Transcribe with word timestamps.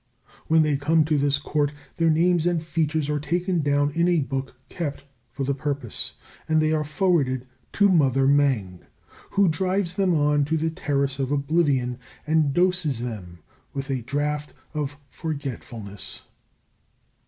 When 0.47 0.63
they 0.63 0.77
come 0.77 1.05
to 1.05 1.15
this 1.19 1.37
Court 1.37 1.71
their 1.97 2.09
names 2.09 2.47
and 2.47 2.63
features 2.63 3.07
are 3.07 3.19
taken 3.19 3.61
down 3.61 3.91
in 3.91 4.07
a 4.07 4.17
book 4.21 4.55
kept 4.67 5.03
for 5.31 5.43
the 5.43 5.53
purpose, 5.53 6.13
and 6.49 6.59
they 6.59 6.71
are 6.73 6.83
forwarded 6.83 7.45
to 7.73 7.87
Mother 7.87 8.25
Mêng, 8.25 8.81
who 9.33 9.47
drives 9.47 9.93
them 9.93 10.15
on 10.15 10.43
to 10.45 10.57
the 10.57 10.71
Terrace 10.71 11.19
of 11.19 11.31
Oblivion 11.31 11.99
and 12.25 12.51
doses 12.51 13.01
them 13.03 13.43
with 13.73 13.89
the 13.89 14.01
draught 14.01 14.55
of 14.73 14.97
forgetfulness. 15.11 16.23